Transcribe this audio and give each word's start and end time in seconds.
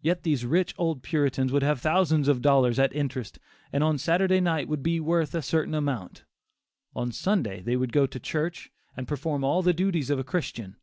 Yet 0.00 0.24
these 0.24 0.44
rich 0.44 0.74
old 0.76 1.04
Puritans 1.04 1.52
would 1.52 1.62
have 1.62 1.80
thousands 1.80 2.26
of 2.26 2.42
dollars 2.42 2.80
at 2.80 2.92
interest, 2.92 3.38
and 3.72 3.84
on 3.84 3.96
Saturday 3.96 4.40
night 4.40 4.66
would 4.66 4.82
be 4.82 4.98
worth 4.98 5.36
a 5.36 5.40
certain 5.40 5.72
amount; 5.72 6.24
on 6.96 7.12
Sunday 7.12 7.62
they 7.62 7.76
would 7.76 7.92
go 7.92 8.04
to 8.08 8.18
church 8.18 8.72
and 8.96 9.06
perform 9.06 9.44
all 9.44 9.62
the 9.62 9.72
duties 9.72 10.10
of 10.10 10.18
a 10.18 10.24
Christian. 10.24 10.78